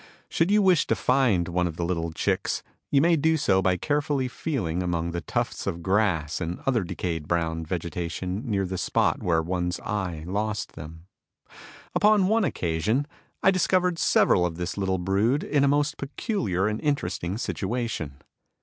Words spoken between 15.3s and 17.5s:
in a most peculiar and interesting